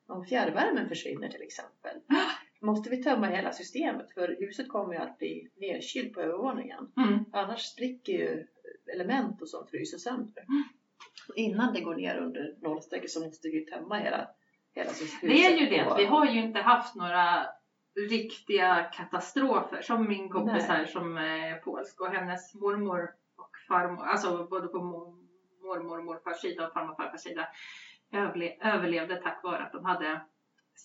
om 0.08 0.26
fjärrvärmen 0.26 0.90
försvinner 0.90 1.30
till 1.30 1.42
exempel? 1.42 1.92
Måste 2.62 2.90
vi 2.90 3.04
tömma 3.04 3.28
hela 3.28 3.52
systemet? 3.52 4.12
För 4.12 4.36
huset 4.40 4.70
kommer 4.70 4.94
ju 4.94 5.00
att 5.00 5.18
bli 5.18 5.50
nedkylt 5.56 6.14
på 6.14 6.22
övervåningen. 6.22 6.92
Mm. 6.98 7.26
Annars 7.34 7.62
spricker 7.62 8.14
ju 8.14 8.48
element 8.94 9.42
och 9.42 9.50
sånt 9.50 9.70
fryser 9.70 9.98
sönder. 9.98 10.46
Och 11.30 11.36
innan 11.36 11.74
det 11.74 11.82
går 11.82 11.96
ner 11.96 12.18
under 12.18 12.56
nollstrecket 12.62 13.10
så 13.12 13.20
måste 13.26 13.48
vi 13.50 13.66
tömma 13.66 13.96
hela, 13.98 14.28
hela 14.76 14.90
huset. 14.90 15.22
Det 15.22 15.46
är 15.46 15.58
ju 15.58 15.66
det 15.66 15.80
att 15.80 16.00
vi 16.00 16.06
har 16.06 16.26
ju 16.26 16.40
inte 16.40 16.60
haft 16.60 16.96
några 16.96 17.46
riktiga 18.10 18.84
katastrofer 18.84 19.82
som 19.82 20.08
min 20.08 20.30
kompis 20.30 20.64
här 20.64 20.86
som 20.86 21.18
är 21.18 21.56
polsk 21.56 22.02
och 22.02 22.08
hennes 22.08 22.54
mormor 22.54 23.10
och 23.36 23.50
farmor, 23.68 24.06
alltså 24.06 24.48
både 24.50 24.68
på 24.68 24.78
mo- 24.78 25.28
mormor 25.64 25.98
och 26.00 26.06
morfars 26.06 26.42
sida 26.42 26.68
och 26.68 26.74
farmor 26.74 26.92
och 26.92 26.98
farfars 26.98 27.22
sida 27.22 27.48
överle- 28.14 28.58
överlevde 28.76 29.16
tack 29.16 29.44
vare 29.44 29.64
att 29.64 29.72
de 29.72 29.86
hade 29.86 30.22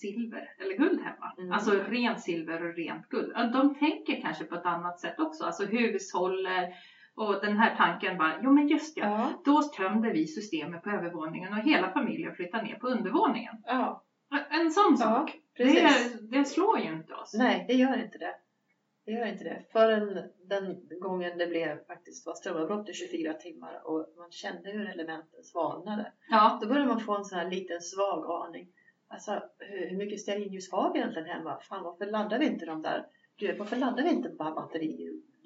silver 0.01 0.49
eller 0.59 0.75
guld 0.77 1.01
hemma. 1.01 1.33
Mm. 1.39 1.53
Alltså 1.53 1.71
rent 1.89 2.21
silver 2.21 2.69
och 2.69 2.75
rent 2.77 3.09
guld. 3.09 3.33
De 3.53 3.75
tänker 3.79 4.21
kanske 4.21 4.45
på 4.45 4.55
ett 4.55 4.67
annat 4.67 5.01
sätt 5.01 5.21
också, 5.21 5.45
alltså 5.45 5.65
hushåller 5.65 6.75
och 7.15 7.33
den 7.41 7.57
här 7.59 7.77
tanken 7.77 8.19
bara, 8.19 8.41
jo 8.43 8.51
men 8.53 8.69
just 8.69 8.97
ja, 8.97 9.05
Ja, 9.05 9.33
då 9.45 9.63
tömde 9.63 10.11
vi 10.11 10.27
systemet 10.27 10.83
på 10.83 10.91
övervåningen 10.91 11.53
och 11.53 11.59
hela 11.59 11.91
familjen 11.91 12.35
flyttade 12.35 12.65
ner 12.65 12.75
på 12.79 12.87
undervåningen. 12.87 13.55
ja, 13.65 14.05
En 14.51 14.71
sån 14.71 14.97
sak. 14.99 15.33
precis. 15.57 16.13
Det, 16.21 16.39
det 16.39 16.45
slår 16.45 16.79
ju 16.79 16.93
inte 16.93 17.15
oss. 17.15 17.35
Nej, 17.35 17.65
det 17.69 17.75
gör 17.75 18.03
inte 18.05 18.19
det. 18.19 18.35
Det 19.07 19.13
gör 19.13 19.27
inte 19.27 19.45
det. 19.45 19.63
Förrän 19.73 20.23
den 20.49 20.77
gången 21.01 21.39
det 21.39 21.47
blev 21.47 21.85
faktiskt 21.87 22.27
var 22.27 22.35
strömavbrott 22.35 22.89
i 22.89 22.93
24 22.93 23.33
timmar 23.33 23.81
och 23.85 24.07
man 24.19 24.31
kände 24.31 24.71
hur 24.71 24.89
elementen 24.91 25.43
svalnade. 25.45 26.13
Ja, 26.31 26.59
Då 26.63 26.69
började 26.69 26.87
man 26.89 27.01
få 27.01 27.17
en 27.17 27.25
sån 27.25 27.39
här 27.39 27.51
liten 27.51 27.81
svag 27.81 28.47
aning. 28.47 28.69
Alltså 29.08 29.43
hur 29.58 29.91
hur 29.91 29.97
mycket 29.97 30.20
stearinljus 30.20 30.73
har 30.73 30.93
vi 30.93 30.99
egentligen 30.99 31.29
hemma? 31.29 31.61
Fan 31.61 31.85
varför 31.85 32.06
laddar 32.06 32.38
vi 32.38 32.47
inte 32.47 32.67
de 32.67 32.82
där? 32.82 33.06
Du, 33.37 33.56
varför 33.56 33.76
laddar 33.76 34.03
vi 34.03 34.11
inte 34.11 34.29
bara 34.29 34.69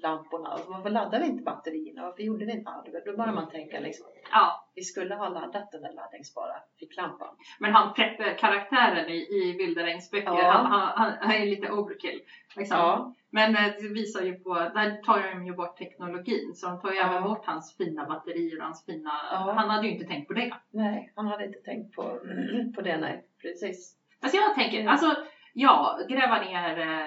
batterilamporna? 0.01 0.59
Varför 0.69 0.91
laddar 0.91 1.21
vi 1.21 1.27
inte 1.27 1.43
batterierna? 1.43 2.03
Varför 2.03 2.23
gjorde 2.23 2.45
vi 2.45 2.53
inte 2.53 2.71
det? 2.85 3.03
Då 3.11 3.17
börjar 3.17 3.33
man 3.33 3.49
tänka 3.51 3.81
liksom. 3.81 4.07
ja. 4.33 4.67
Vi 4.75 4.83
skulle 4.83 5.15
ha 5.15 5.29
laddat 5.29 5.71
den 5.73 5.83
där 5.83 5.93
laddningsbara 5.93 6.55
ficklampan. 6.79 7.29
Men 7.59 7.73
han 7.73 7.95
Prepper-karaktären 7.95 9.09
i, 9.09 9.17
i 9.17 9.57
Wilderengs 9.59 10.11
böcker, 10.11 10.27
Ja. 10.33 10.51
han, 10.53 10.67
han, 10.67 11.13
han, 11.21 11.31
är 11.33 11.47
lite 11.47 11.71
overkill. 11.73 12.21
Liksom. 12.57 12.77
Ja, 12.79 13.15
Men 13.31 13.57
eh, 13.57 13.73
det 13.81 13.89
visar 13.89 14.23
ju 14.23 14.35
på, 14.35 14.55
där 14.55 15.03
tar 15.03 15.23
de 15.35 15.47
ju 15.47 15.53
bort 15.55 15.77
teknologin. 15.79 16.55
Så 16.55 16.67
de 16.67 16.81
tar 16.81 16.91
ju 16.91 16.97
Ja. 16.97 17.11
även 17.11 17.23
bort 17.23 17.47
hans 17.47 17.77
fina 17.77 18.05
batterier 18.07 18.59
och 18.59 18.65
hans 18.65 18.87
fina... 18.87 19.11
Ja. 19.33 19.53
Han 19.57 19.71
hade 19.71 19.87
ju 19.87 19.93
inte 19.93 20.07
tänkt 20.07 20.29
på 20.29 20.35
det. 20.35 20.55
nej, 20.71 21.13
han 21.17 21.27
hade 21.27 21.45
inte 21.47 21.59
tänkt 21.59 21.97
på, 21.97 22.03
på 22.75 22.81
det, 22.83 22.97
nej. 22.97 23.25
Precis. 23.43 23.97
Alltså 24.23 24.37
jag 24.39 24.55
tänker, 24.55 24.87
alltså 24.89 25.15
ja, 25.53 25.99
gräva 26.09 26.41
ner 26.41 26.79
eh, 26.79 27.07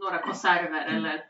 några 0.00 0.18
konserver 0.18 0.86
Mm. 0.88 0.96
eller... 0.96 1.24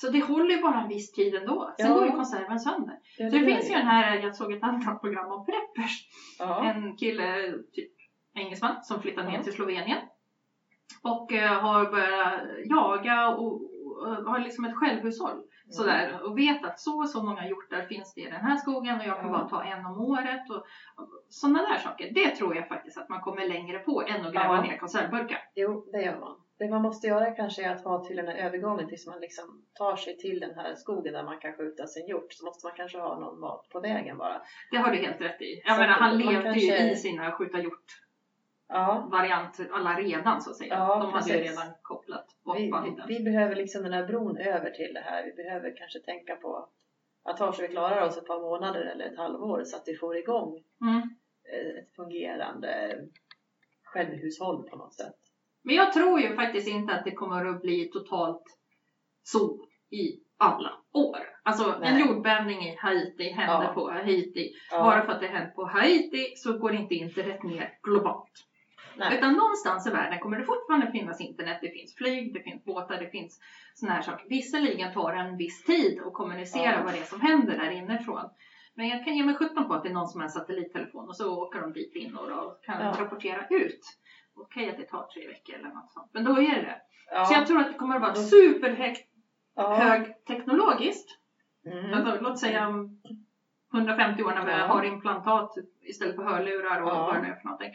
Så 0.00 0.10
det 0.10 0.20
håller 0.24 0.54
ju 0.54 0.62
bara 0.62 0.80
en 0.80 0.88
viss 0.88 1.12
tid 1.12 1.34
ändå. 1.34 1.74
Sen 1.78 1.86
Ja. 1.88 1.94
går 1.94 2.04
ju 2.06 2.12
konserven 2.12 2.60
sönder. 2.60 2.98
Ja, 3.18 3.30
Så 3.30 3.36
det 3.36 3.44
finns 3.44 3.70
ju 3.70 3.74
den 3.74 3.86
här, 3.86 4.16
jag 4.16 4.36
såg 4.36 4.52
ett 4.52 4.62
annat 4.62 5.00
program 5.00 5.32
om 5.32 5.46
preppers. 5.46 6.08
Ja. 6.38 6.64
En 6.64 6.96
kille, 6.96 7.52
typ 7.72 7.92
engelsman, 8.34 8.82
som 8.82 9.02
flyttar 9.02 9.24
ner 9.24 9.42
till 9.42 9.52
Slovenien. 9.52 9.98
Och 11.02 11.32
eh, 11.32 11.60
har 11.60 11.90
börjat 11.90 12.40
jaga 12.64 13.28
och, 13.28 13.52
och 13.96 14.06
har 14.06 14.38
liksom 14.38 14.64
ett 14.64 14.76
självhushåll. 14.76 15.42
Sådär, 15.70 16.20
och 16.24 16.38
vet 16.38 16.64
att 16.64 16.80
så 16.80 16.98
och 16.98 17.08
så 17.08 17.22
många 17.22 17.48
hjortar 17.48 17.82
finns 17.82 18.14
det 18.14 18.20
i 18.20 18.24
den 18.24 18.40
här 18.40 18.56
skogen 18.56 19.00
och 19.00 19.06
jag 19.06 19.20
kan 19.20 19.32
bara 19.32 19.48
ta 19.48 19.62
en 19.64 19.86
om 19.86 19.98
året. 20.00 20.50
Och, 20.50 20.56
och 20.96 21.08
sådana 21.28 21.58
där 21.58 21.78
saker. 21.78 22.10
Det 22.14 22.30
tror 22.36 22.56
jag 22.56 22.68
faktiskt 22.68 22.98
att 22.98 23.08
man 23.08 23.20
kommer 23.20 23.48
längre 23.48 23.78
på 23.78 24.02
än 24.02 24.26
att 24.26 24.32
gräva 24.32 24.60
ner 24.62 24.76
konservburkar. 24.78 25.38
Jo, 25.54 25.88
det 25.92 26.02
gör 26.02 26.20
man. 26.20 26.36
Det 26.58 26.68
man 26.68 26.82
måste 26.82 27.06
göra 27.06 27.30
kanske 27.30 27.64
är 27.64 27.70
att 27.74 27.84
ha 27.84 28.04
till 28.04 28.16
den 28.16 28.28
här 28.28 28.34
övergången 28.34 28.88
tills 28.88 29.06
man 29.06 29.20
liksom 29.20 29.64
tar 29.74 29.96
sig 29.96 30.16
till 30.16 30.40
den 30.40 30.54
här 30.54 30.74
skogen 30.74 31.12
där 31.12 31.22
man 31.22 31.38
kan 31.38 31.52
skjuta 31.52 31.86
sin 31.86 32.06
hjort. 32.06 32.32
Så 32.32 32.44
måste 32.44 32.66
man 32.66 32.76
kanske 32.76 32.98
ha 32.98 33.18
någon 33.20 33.40
mat 33.40 33.68
på 33.68 33.80
vägen 33.80 34.18
bara. 34.18 34.42
Det 34.70 34.76
har 34.76 34.90
du 34.90 34.96
helt 34.96 35.20
rätt 35.20 35.42
i. 35.42 35.62
Jag 35.64 35.74
Så 35.74 35.80
menar, 35.80 35.94
han 35.94 36.18
levde 36.18 36.34
ju 36.34 36.42
kanske- 36.42 36.90
i 36.90 36.96
sina 36.96 37.32
skjuta 37.32 37.58
Ja, 37.58 37.62
hjort-variant 37.62 39.60
alla 39.72 40.00
redan 40.00 40.42
så 40.42 40.50
att 40.50 40.56
säga. 40.56 40.74
Ja, 40.74 40.98
De 41.00 41.12
hade 41.12 41.28
ju 41.32 41.38
precis. 41.38 41.58
redan 41.58 41.74
kopplat 41.82 42.26
bort 42.44 42.58
vi, 42.58 42.70
banden. 42.70 43.04
vi 43.08 43.20
behöver 43.20 43.54
liksom 43.56 43.82
den 43.82 43.92
här 43.92 44.06
bron 44.06 44.36
över 44.36 44.70
till 44.70 44.94
det 44.94 45.00
här. 45.00 45.24
Vi 45.24 45.32
behöver 45.42 45.76
kanske 45.76 46.00
tänka 46.00 46.36
på 46.36 46.68
att 47.22 47.36
ta 47.36 47.52
så 47.52 47.62
vi 47.62 47.68
klarar 47.68 48.02
oss 48.06 48.16
ett 48.18 48.26
par 48.26 48.40
månader 48.40 48.80
eller 48.80 49.04
ett 49.06 49.16
halvår 49.18 49.64
så 49.64 49.76
att 49.76 49.82
vi 49.88 49.94
får 49.96 50.16
igång 50.16 50.62
Mm. 50.80 51.02
ett 51.78 51.94
fungerande 51.96 52.98
självhushåll 53.82 54.68
på 54.70 54.76
något 54.76 54.94
sätt. 54.94 55.14
Men 55.62 55.74
jag 55.74 55.92
tror 55.92 56.20
ju 56.20 56.36
faktiskt 56.36 56.68
inte 56.68 56.92
att 56.94 57.04
det 57.04 57.12
kommer 57.14 57.44
att 57.46 57.62
bli 57.62 57.90
totalt 57.92 58.42
så 59.22 59.66
i 59.90 60.20
alla 60.38 60.72
år. 60.92 61.18
Alltså 61.42 61.72
en 61.72 61.80
Nej. 61.80 62.00
jordbävning 62.06 62.62
i 62.62 62.76
Haiti 62.78 63.30
händer 63.30 63.64
Ja. 63.66 63.72
på 63.74 63.90
Haiti. 63.90 64.52
Ja. 64.70 64.82
Bara 64.82 65.04
för 65.06 65.12
att 65.12 65.20
det 65.20 65.26
händer 65.26 65.50
på 65.50 65.64
Haiti 65.66 66.32
så 66.36 66.58
går 66.58 66.74
inte 66.74 66.94
internet 66.94 67.42
ner 67.42 67.78
globalt. 67.82 68.44
Nej. 68.96 69.18
Utan 69.18 69.32
någonstans 69.34 69.86
i 69.86 69.90
världen 69.90 70.18
kommer 70.18 70.38
det 70.38 70.44
fortfarande 70.44 70.90
finnas 70.92 71.20
internet. 71.20 71.58
Det 71.62 71.70
finns 71.70 71.94
flyg, 71.94 72.34
det 72.34 72.40
finns 72.40 72.64
båtar, 72.64 73.00
det 73.00 73.10
finns 73.10 73.40
såna 73.74 73.92
här 73.92 74.02
saker. 74.02 74.28
Visserligen 74.28 74.92
tar 74.92 75.12
det 75.12 75.18
en 75.18 75.36
viss 75.36 75.64
tid 75.64 76.00
att 76.06 76.12
kommunicera 76.12 76.72
Ja. 76.72 76.82
vad 76.84 76.94
det 76.94 76.98
är 76.98 77.04
som 77.04 77.20
händer 77.20 77.58
där 77.58 77.70
inifrån. 77.70 78.30
Men 78.74 78.88
jag 78.88 79.04
kan 79.04 79.16
ge 79.16 79.24
mig 79.24 79.34
sjutton 79.34 79.68
på 79.68 79.74
att 79.74 79.82
det 79.82 79.88
är 79.88 79.92
någon 79.94 80.08
som 80.08 80.20
har 80.20 80.24
en 80.26 80.30
satellittelefon 80.32 81.08
och 81.08 81.16
så 81.16 81.42
åker 81.42 81.60
de 81.60 81.72
dit 81.72 81.94
in 81.96 82.16
och 82.16 82.64
kan 82.64 82.80
Ja. 82.80 82.94
rapportera 82.98 83.46
ut. 83.50 83.80
Okej 84.40 84.70
att 84.70 84.76
det 84.76 84.84
tar 84.84 85.06
tre 85.06 85.28
veckor 85.28 85.54
eller 85.54 85.68
något 85.68 85.90
sånt. 85.90 86.10
Men 86.12 86.24
då 86.24 86.32
är 86.32 86.62
det. 86.62 86.80
Ja. 87.10 87.24
Så 87.24 87.34
jag 87.34 87.46
tror 87.46 87.60
att 87.60 87.72
det 87.72 87.78
kommer 87.78 87.96
att 87.96 88.02
vara 88.02 88.14
superhögt 88.14 89.08
ja. 89.54 89.74
högteknologiskt. 89.74 91.08
Mm. 91.66 91.94
Alltså, 91.94 92.20
låt 92.20 92.38
säga 92.38 92.68
om 92.68 93.02
150 93.74 94.22
år 94.22 94.30
när 94.34 94.46
vi 94.46 94.52
Ja. 94.52 94.66
har 94.66 94.84
implantat 94.84 95.54
istället 95.82 96.16
för 96.16 96.22
hörlurar 96.22 96.82
och 96.82 96.88
Ja. 96.88 97.06
vad 97.06 97.14
det 97.14 97.20
nu 97.22 97.28
är 97.28 97.34
för 97.34 97.44
någonting. 97.44 97.72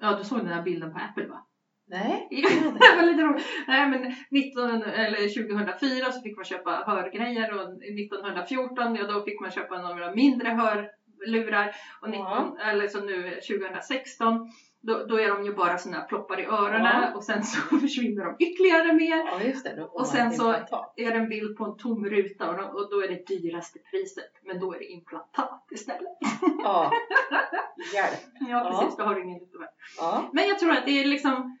Ja, 0.00 0.16
du 0.18 0.24
såg 0.24 0.38
den 0.38 0.48
här 0.48 0.62
bilden 0.62 0.92
på 0.92 0.98
Apple 0.98 1.26
va? 1.26 1.46
Nej. 1.86 2.28
Ja, 2.30 2.48
det 2.50 2.96
var 2.96 3.02
lite 3.02 3.22
roligt. 3.22 3.46
Nej, 3.66 3.88
men 3.88 4.14
19, 4.30 4.82
eller 4.82 5.46
2004 5.48 6.12
så 6.12 6.20
fick 6.22 6.36
man 6.36 6.44
köpa 6.44 6.70
hörgrejer 6.86 7.52
och 7.52 7.82
1914 7.82 8.96
ja, 8.96 9.06
då 9.06 9.22
fick 9.22 9.40
man 9.40 9.50
köpa 9.50 9.82
några 9.82 10.14
mindre 10.14 10.48
hörlurar. 10.48 11.74
Och 12.00 12.10
19, 12.10 12.58
eller 12.58 12.88
så 12.88 13.00
nu 13.00 13.30
2016 13.30 14.48
då, 14.82 15.04
då 15.04 15.20
är 15.20 15.28
de 15.28 15.44
ju 15.44 15.54
bara 15.54 15.78
sådana 15.78 16.00
här 16.00 16.06
ploppar 16.08 16.40
i 16.40 16.44
öronen 16.44 17.02
Ja. 17.02 17.14
och 17.14 17.24
sen 17.24 17.42
så 17.42 17.60
försvinner 17.80 18.24
de 18.24 18.36
ytterligare 18.38 18.92
mer. 18.92 19.16
Ja, 19.16 19.38
det. 19.64 19.82
Och 19.84 20.06
sen 20.06 20.32
så-. 20.32 20.54
Är 20.96 21.10
det 21.10 21.16
en 21.18 21.28
bild 21.28 21.56
på 21.56 21.64
en 21.64 21.76
tom 21.76 22.06
ruta 22.06 22.50
och, 22.50 22.56
då- 22.56 22.80
och 22.80 22.90
då 22.90 23.02
är 23.02 23.08
det 23.08 23.26
dyraste 23.26 23.78
priset. 23.78 24.32
Men 24.44 24.60
då 24.60 24.74
är 24.74 24.78
det 24.78 24.84
implantat 24.84 25.66
istället. 25.70 26.18
Ja. 26.62 26.90
Ja 28.48 28.80
precis, 28.80 28.96
då 28.96 29.04
har 29.04 29.14
du 29.14 29.22
ingen 29.22 29.38
det. 29.38 29.68
Ja. 29.98 30.30
Men 30.32 30.48
jag 30.48 30.58
tror 30.58 30.70
att 30.72 30.84
det 30.86 31.00
är 31.00 31.04
liksom 31.04 31.58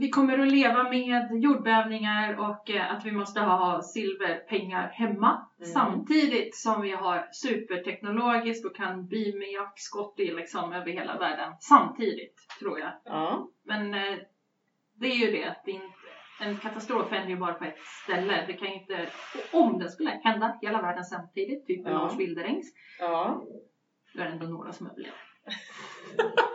vi 0.00 0.10
kommer 0.10 0.38
att 0.38 0.52
leva 0.52 0.82
med 0.82 1.42
jordbävningar 1.42 2.34
och 2.50 2.70
eh, 2.70 2.94
att 2.94 3.04
vi 3.04 3.12
måste 3.12 3.40
ha 3.40 3.82
silverpengar 3.82 4.88
hemma. 4.88 5.46
Mm. 5.58 5.70
Samtidigt 5.72 6.56
som 6.56 6.82
vi 6.82 6.90
har 6.90 7.28
superteknologiskt 7.32 8.66
och 8.66 8.76
kan 8.76 9.06
beama 9.06 9.44
jaktskott 9.44 10.20
i 10.20 10.30
liksom 10.30 10.72
över 10.72 10.92
hela 10.92 11.18
världen. 11.18 11.52
Samtidigt 11.60 12.36
tror 12.58 12.78
jag. 12.78 12.92
Ja. 13.04 13.48
Men 13.64 13.94
eh, 13.94 14.18
det 14.94 15.06
är 15.06 15.14
ju 15.16 15.30
det 15.30 15.44
att 15.44 15.62
det 15.64 15.70
inte, 15.70 15.86
en 16.40 16.56
katastrof 16.56 17.10
händer 17.10 17.28
ju 17.30 17.36
bara 17.36 17.54
på 17.54 17.64
ett 17.64 17.78
ställe. 18.04 18.44
Det 18.46 18.52
kan 18.52 18.68
ju 18.68 18.74
inte, 18.74 19.08
om 19.52 19.78
det 19.78 19.90
skulle 19.90 20.10
hända 20.10 20.58
hela 20.62 20.82
världen 20.82 21.04
samtidigt, 21.04 21.66
typ 21.66 21.82
Ja. 21.84 21.90
Lars 21.90 22.16
Wilderängs, 22.18 22.72
Ja. 22.98 23.42
då 24.14 24.20
är 24.20 24.24
det 24.24 24.30
ändå 24.32 24.46
några 24.46 24.72
som 24.72 24.86
överlever. 24.86 25.18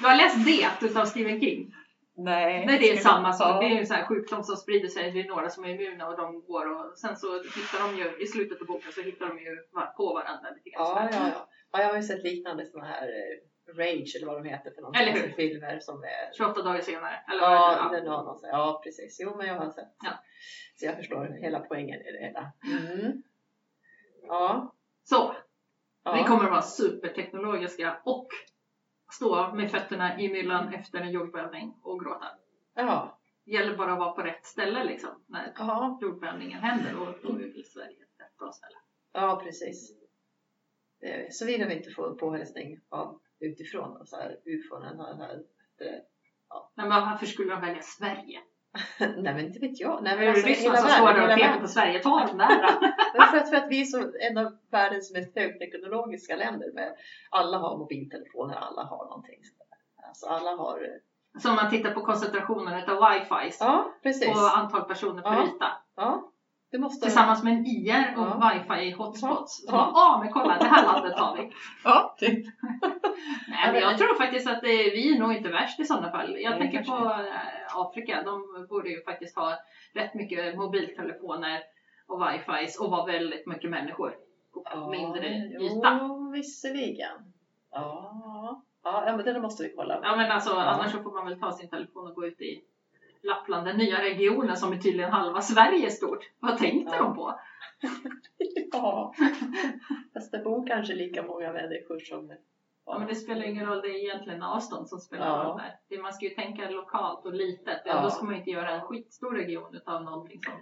Du 0.00 0.08
har 0.08 0.16
läst 0.16 0.44
det 0.46 0.86
utav 0.86 1.04
Stephen 1.04 1.40
King? 1.40 1.74
Nej. 2.16 2.66
Nej, 2.66 2.78
det 2.78 2.90
är 2.90 2.96
samma 2.96 3.32
sak. 3.32 3.48
Ja. 3.48 3.60
Det 3.60 3.66
är 3.66 3.70
ju 3.70 3.78
en 3.78 3.86
sån 3.86 3.96
här 3.96 4.06
sjukdom 4.06 4.42
som 4.42 4.56
sprider 4.56 4.88
sig. 4.88 5.10
Det 5.10 5.20
är 5.20 5.28
några 5.28 5.50
som 5.50 5.64
är 5.64 5.68
immuna 5.68 6.08
och 6.08 6.16
de 6.16 6.44
går 6.44 6.70
och 6.70 6.98
sen 6.98 7.16
så 7.16 7.42
hittar 7.42 7.88
de 7.88 7.98
ju 7.98 8.24
i 8.24 8.26
slutet 8.26 8.60
av 8.60 8.66
boken 8.66 8.92
så 8.92 9.02
hittar 9.02 9.28
de 9.28 9.38
ju 9.38 9.56
på 9.96 10.14
varandra 10.14 10.50
lite 10.50 10.70
grann. 10.70 10.86
Ja, 10.86 11.08
ja, 11.12 11.18
ja. 11.28 11.48
ja, 11.72 11.80
jag 11.80 11.88
har 11.88 11.96
ju 11.96 12.02
sett 12.02 12.22
liknande 12.22 12.66
sådana 12.66 12.88
här 12.88 13.08
eh, 13.08 13.52
Rage 13.76 14.16
eller 14.16 14.26
vad 14.26 14.44
de 14.44 14.48
heter 14.48 14.70
för 14.70 14.80
någonting. 14.80 15.02
Eller 15.02 15.12
hur? 15.12 15.22
Alltså 15.22 15.36
filmer 15.36 15.80
som 15.80 16.02
är 16.02 16.36
28 16.36 16.62
dagar 16.62 16.80
senare. 16.80 17.14
Eller 17.30 17.42
Ja, 17.42 17.90
någon, 17.92 18.04
någon, 18.04 18.38
ja, 18.42 18.80
precis. 18.84 19.20
Jo, 19.20 19.36
men 19.36 19.46
jag 19.46 19.54
har 19.54 19.70
sett. 19.70 19.96
Ja. 20.04 20.10
Så 20.74 20.86
jag 20.86 20.96
förstår 20.96 21.38
hela 21.40 21.60
poängen 21.60 22.00
i 22.00 22.12
det 22.12 22.18
hela. 22.18 22.52
Mm. 22.64 23.22
Ja. 24.22 24.74
Så, 25.04 25.36
ja. 26.04 26.14
vi 26.14 26.22
kommer 26.22 26.44
att 26.44 26.50
vara 26.50 26.62
superteknologiska 26.62 28.00
och 28.04 28.28
stå 29.12 29.52
med 29.54 29.70
fötterna 29.70 30.20
i 30.20 30.28
myllan 30.32 30.74
efter 30.74 30.98
en 31.00 31.10
jordbävning 31.10 31.74
och 31.82 32.00
gråta. 32.04 32.26
Ja. 32.74 33.18
Det 33.44 33.50
gäller 33.52 33.76
bara 33.76 33.92
att 33.92 33.98
vara 33.98 34.12
på 34.12 34.22
rätt 34.22 34.46
ställe 34.46 34.84
liksom 34.84 35.10
när 35.26 35.52
Ja. 35.58 35.98
jordbävningen 36.02 36.60
händer 36.60 37.00
och 37.00 37.14
då 37.22 37.28
är 37.28 37.62
Sverige 37.62 38.02
ett 38.02 38.20
rätt 38.20 38.36
bra 38.38 38.52
ställe. 38.52 38.76
ja, 39.12 39.40
precis. 39.44 39.92
Det- 41.00 41.34
Såvida 41.34 41.66
vi 41.68 41.76
inte 41.76 41.90
får 41.90 42.14
påhälsning 42.14 42.80
av 42.88 43.20
utifrån, 43.40 44.06
så 44.06 44.16
här 44.16 44.38
ufon 44.44 44.96
så 44.96 45.22
här. 45.22 45.42
Det- 45.78 46.04
Men 46.74 46.88
varför 46.88 47.26
skulle 47.26 47.50
de 47.54 47.60
välja 47.60 47.82
Sverige? 47.82 48.40
Nej, 48.98 49.34
men 49.34 49.40
inte 49.46 49.58
vet 49.58 49.80
jag. 49.80 50.02
Nej, 50.02 50.16
men 50.16 50.24
det 50.24 50.30
alltså, 50.30 50.46
Ryssland 50.46 50.78
som 50.78 50.88
står 50.88 51.12
där 51.14 51.22
och 51.28 51.34
pekar 51.34 51.60
på 51.60 51.68
Sverige? 51.68 51.98
Ta 51.98 52.26
den 52.26 52.38
där! 52.38 52.48
Men 53.18 53.26
för 53.28 53.36
att, 53.38 53.48
för 53.50 53.56
att 53.56 53.68
vi 53.70 53.80
är 53.80 53.84
så 53.84 53.98
en 54.30 54.38
av 54.38 54.52
världens 54.70 55.12
mest 55.12 55.36
högteknologiska 55.36 56.36
länder 56.36 56.72
med 56.74 56.94
alla 57.30 57.58
har 57.58 57.78
mobiltelefoner, 57.78 58.54
alla 58.56 58.84
har 58.84 59.04
någonting. 59.04 59.38
Alltså 60.08 60.26
alla 60.26 60.50
har, 60.50 60.78
Så 61.38 61.50
om 61.50 61.56
man 61.56 61.70
tittar 61.70 61.90
på 61.94 62.00
koncentrationen 62.00 62.82
utav 62.82 63.10
wifi 63.10 63.56
ja 63.60 63.84
precis. 64.02 64.28
och 64.28 64.58
antal 64.58 64.84
personer 64.84 65.22
per 65.22 65.32
Ja. 65.34 65.42
yta. 65.46 65.66
Ja, 65.96 66.28
det 66.70 66.78
måste... 66.78 67.06
Tillsammans 67.06 67.42
med 67.42 67.52
en 67.52 67.66
IR 67.66 68.14
och 68.16 68.26
Ja. 68.26 68.52
wifi 68.54 68.90
hotspots. 68.90 69.56
Så 69.56 69.66
Ja. 69.72 69.76
man, 69.76 69.92
ja 69.94 70.18
men 70.24 70.32
kolla 70.32 70.58
det 70.58 70.64
här 70.64 70.86
landet 70.92 71.18
har 71.18 71.36
vi. 71.36 71.52
Ja, 71.84 72.14
typ. 72.18 72.46
Nej, 73.48 73.72
men 73.72 73.80
jag 73.80 73.98
tror 73.98 74.14
faktiskt 74.14 74.48
att 74.48 74.60
det, 74.60 74.68
vi 74.76 75.14
är 75.14 75.18
nog 75.18 75.32
inte 75.32 75.48
värst 75.48 75.80
i 75.80 75.84
sådana 75.84 76.10
fall. 76.10 76.36
Jag 76.40 76.50
Nej, 76.50 76.60
tänker 76.60 76.84
på 76.84 77.04
eh, 77.22 77.76
Afrika. 77.76 78.22
De 78.22 78.66
borde 78.68 78.88
ju 78.90 79.02
faktiskt 79.02 79.36
ha 79.36 79.58
rätt 79.94 80.14
mycket 80.14 80.56
mobiltelefoner 80.56 81.60
och 82.06 82.20
wifi 82.22 82.76
och 82.80 82.90
vara 82.90 83.06
väldigt 83.06 83.46
mycket 83.46 83.70
människor 83.70 84.14
på 84.52 84.90
mindre 84.90 85.28
yta. 85.60 85.98
Jo, 86.02 86.30
visserligen. 86.30 87.32
Ja. 87.70 88.62
Ja, 88.84 89.04
ja, 89.06 89.16
men 89.16 89.24
det 89.24 89.40
måste 89.40 89.62
vi 89.62 89.72
kolla. 89.76 90.00
Ja 90.02 90.16
men 90.16 90.30
alltså 90.30 90.50
Ja. 90.50 90.62
annars 90.62 90.92
så 90.92 91.02
får 91.02 91.12
man 91.12 91.26
väl 91.28 91.40
ta 91.40 91.52
sin 91.52 91.68
telefon 91.68 92.06
och 92.08 92.14
gå 92.14 92.26
ut 92.26 92.40
i 92.40 92.62
Lappland, 93.22 93.66
den 93.66 93.76
nya 93.76 94.02
regionen 94.02 94.56
som 94.56 94.72
är 94.72 94.76
tydligen 94.76 95.10
halva 95.12 95.40
Sverige 95.40 95.90
stort. 95.90 96.30
Vad 96.38 96.58
tänkte 96.58 96.96
Ja. 96.96 97.02
de 97.02 97.14
på? 97.16 97.40
Ja. 98.72 99.14
Fast 100.14 100.32
det 100.32 100.38
bor 100.38 100.66
kanske 100.66 100.94
lika 100.94 101.22
många 101.22 101.52
människor 101.52 101.98
som... 101.98 102.32
Ja, 102.86 102.98
men 102.98 103.08
det 103.08 103.14
spelar 103.14 103.42
ingen 103.42 103.66
roll, 103.66 103.80
det 103.80 103.88
är 103.88 104.04
egentligen 104.04 104.42
avstånd 104.42 104.88
som 104.88 104.98
spelar 104.98 105.26
Ja. 105.26 105.44
roll 105.44 105.56
där. 105.58 105.78
Det, 105.88 106.02
man 106.02 106.12
ska 106.12 106.24
ju 106.24 106.34
tänka 106.34 106.70
lokalt 106.70 107.26
och 107.26 107.34
litet. 107.34 107.82
Ja, 107.84 107.94
Ja. 107.94 108.02
Då 108.02 108.10
ska 108.10 108.24
man 108.24 108.34
inte 108.34 108.50
göra 108.50 108.70
en 108.70 108.80
skitstor 108.80 109.34
region 109.34 109.74
utav 109.74 110.04
någonting 110.04 110.40
som 110.42 110.54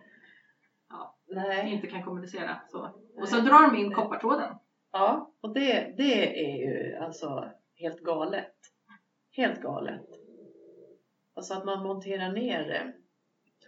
Nej. 1.36 1.72
inte 1.72 1.86
kan 1.86 2.02
kommunicera. 2.04 2.60
Så. 2.68 2.90
Och 3.16 3.28
så 3.28 3.36
drar 3.40 3.70
de 3.70 3.76
in 3.80 3.94
koppartråden. 3.94 4.54
Ja, 4.92 5.32
och 5.40 5.54
det, 5.54 5.94
det 5.96 6.44
är 6.44 6.56
ju 6.56 6.96
alltså 6.96 7.50
helt 7.74 8.00
galet. 8.00 8.54
Helt 9.36 9.60
galet. 9.62 10.06
Alltså 11.36 11.54
att 11.54 11.64
man 11.64 11.82
monterar 11.82 12.32
ner 12.32 12.70
eh, 12.70 12.86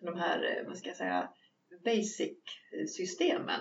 de 0.03 0.19
här, 0.19 0.39
eh, 0.61 0.67
vad 0.69 0.79
ska 0.79 0.89
jag 0.89 0.97
säga, 0.97 1.29
basic-systemen. 1.85 3.61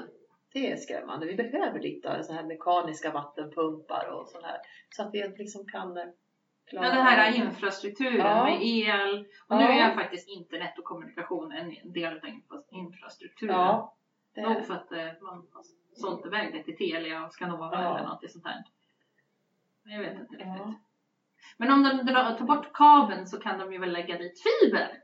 Det 0.53 0.72
är 0.72 0.75
skrämmande. 0.77 1.25
Vi 1.25 1.36
behöver 1.36 1.79
lite 1.79 2.24
så 2.24 2.34
här 2.34 2.43
mekaniska 2.43 3.12
vattenpumpar 3.12 4.08
och 4.08 4.27
sånt 4.29 4.46
här. 4.46 4.58
Så 4.89 5.03
att 5.03 5.13
vi 5.13 5.27
liksom 5.38 5.65
kan 5.67 5.93
klara 6.65 6.86
Ja, 6.88 6.93
den 6.93 7.05
här 7.05 7.36
infrastrukturen 7.36 8.15
Ja. 8.17 8.43
med 8.46 8.60
el. 8.63 9.25
Och 9.48 9.58
nu 9.58 9.63
Ja. 9.63 9.72
är 9.72 9.96
faktiskt 9.96 10.29
internet 10.29 10.77
och 10.79 10.84
kommunikation 10.84 11.51
en 11.51 11.91
del 11.93 12.17
av 12.17 12.25
infra- 12.25 12.63
infrastrukturen. 12.72 13.55
Ja, 13.55 13.96
det 14.36 14.41
Nog 14.41 14.65
för 14.65 14.74
att 14.74 14.91
eh, 14.91 15.08
man 15.22 15.48
har 15.53 15.63
sålt 15.93 16.25
iväg 16.25 16.53
det 16.53 16.63
till 16.63 16.77
Telia 16.77 17.25
och 17.25 17.34
Skanova 17.34 17.70
Ja. 17.74 17.98
eller 17.98 18.08
något 18.08 18.31
sånt 18.31 18.43
där. 18.43 18.63
Men 19.84 19.93
jag 19.93 20.01
vet 20.01 20.12
inte 20.20 20.34
riktigt. 20.34 20.48
ja. 20.58 20.74
Men 21.58 21.72
om 21.72 21.84
de 21.84 22.13
tar 22.13 22.46
bort 22.46 22.74
kabeln 22.74 23.27
så 23.27 23.39
kan 23.39 23.60
de 23.60 23.74
ju 23.74 23.79
väl 23.79 23.91
lägga 23.91 24.17
dit 24.17 24.41
fiber? 24.43 25.01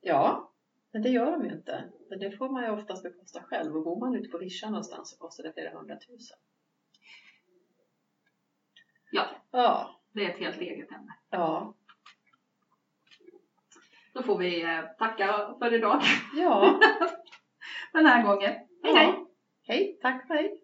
ja, 0.00 0.50
men 0.92 1.02
det 1.02 1.08
gör 1.08 1.30
de 1.32 1.44
ju 1.44 1.52
inte. 1.52 1.84
Men 2.14 2.20
det 2.20 2.36
får 2.36 2.48
man 2.48 2.64
ju 2.64 2.70
oftast 2.70 3.02
bekosta 3.02 3.42
själv. 3.42 3.76
Och 3.76 3.84
bor 3.84 4.00
man 4.00 4.14
ute 4.14 4.28
på 4.28 4.38
vischan 4.38 4.72
någonstans 4.72 5.10
så 5.10 5.18
kostar 5.18 5.44
det 5.44 5.52
flera 5.52 5.78
hundratusen. 5.78 6.38
Ja, 9.10 9.26
Ja, 9.50 10.00
det 10.12 10.24
är 10.24 10.30
ett 10.30 10.38
helt 10.38 10.60
eget 10.60 10.92
ämne. 10.92 11.18
ja, 11.30 11.74
Då 14.12 14.22
får 14.22 14.38
vi 14.38 14.62
eh, 14.62 14.80
tacka 14.98 15.54
för 15.58 15.74
idag 15.74 16.00
ja. 16.34 16.80
den 17.92 18.06
här 18.06 18.22
gången. 18.22 18.52
Hej 18.82 18.94
hej! 18.94 19.06
ja. 19.06 19.26
Hej, 19.62 19.98
tack 20.02 20.26
för 20.26 20.34
hej. 20.34 20.63